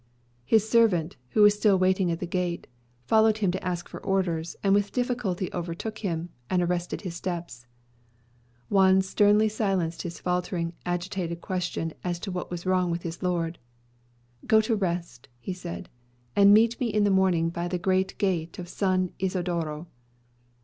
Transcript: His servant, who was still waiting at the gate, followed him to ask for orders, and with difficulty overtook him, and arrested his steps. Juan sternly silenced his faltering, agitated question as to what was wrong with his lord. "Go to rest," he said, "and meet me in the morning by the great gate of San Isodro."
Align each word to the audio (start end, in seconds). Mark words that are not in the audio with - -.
His 0.45 0.67
servant, 0.67 1.15
who 1.29 1.43
was 1.43 1.53
still 1.53 1.77
waiting 1.77 2.09
at 2.09 2.19
the 2.19 2.25
gate, 2.25 2.65
followed 3.05 3.37
him 3.37 3.51
to 3.51 3.63
ask 3.63 3.87
for 3.87 4.03
orders, 4.03 4.55
and 4.63 4.73
with 4.73 4.91
difficulty 4.91 5.47
overtook 5.53 5.99
him, 5.99 6.29
and 6.49 6.59
arrested 6.59 7.01
his 7.01 7.13
steps. 7.13 7.67
Juan 8.67 9.03
sternly 9.03 9.47
silenced 9.47 10.01
his 10.01 10.19
faltering, 10.19 10.73
agitated 10.87 11.39
question 11.39 11.93
as 12.03 12.17
to 12.21 12.31
what 12.31 12.49
was 12.49 12.65
wrong 12.65 12.89
with 12.89 13.03
his 13.03 13.21
lord. 13.21 13.59
"Go 14.47 14.59
to 14.59 14.75
rest," 14.75 15.27
he 15.39 15.53
said, 15.53 15.87
"and 16.35 16.51
meet 16.51 16.79
me 16.79 16.87
in 16.87 17.03
the 17.03 17.11
morning 17.11 17.51
by 17.51 17.67
the 17.67 17.77
great 17.77 18.17
gate 18.17 18.57
of 18.57 18.67
San 18.67 19.11
Isodro." 19.19 19.85